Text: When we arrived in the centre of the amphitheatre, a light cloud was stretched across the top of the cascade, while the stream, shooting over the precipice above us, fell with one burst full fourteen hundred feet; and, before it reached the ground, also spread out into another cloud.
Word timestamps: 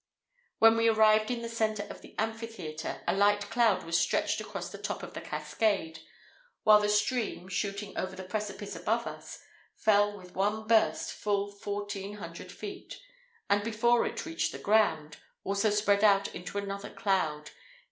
When 0.57 0.77
we 0.77 0.87
arrived 0.89 1.29
in 1.29 1.43
the 1.43 1.47
centre 1.47 1.85
of 1.87 2.01
the 2.01 2.15
amphitheatre, 2.17 3.03
a 3.07 3.15
light 3.15 3.51
cloud 3.51 3.83
was 3.83 3.99
stretched 3.99 4.41
across 4.41 4.71
the 4.71 4.79
top 4.81 5.03
of 5.03 5.13
the 5.13 5.21
cascade, 5.21 5.99
while 6.63 6.79
the 6.81 6.89
stream, 6.89 7.47
shooting 7.47 7.95
over 7.95 8.15
the 8.15 8.23
precipice 8.23 8.75
above 8.75 9.05
us, 9.05 9.37
fell 9.75 10.17
with 10.17 10.33
one 10.33 10.65
burst 10.65 11.11
full 11.13 11.51
fourteen 11.51 12.15
hundred 12.15 12.51
feet; 12.51 12.99
and, 13.47 13.63
before 13.63 14.03
it 14.07 14.25
reached 14.25 14.51
the 14.51 14.57
ground, 14.57 15.17
also 15.43 15.69
spread 15.69 16.03
out 16.03 16.33
into 16.33 16.57
another 16.57 16.89
cloud. 16.89 17.51